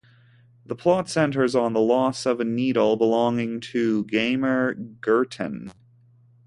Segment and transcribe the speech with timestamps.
[0.65, 5.71] The plot centres on the loss of a needle belonging to Gammer Gurton.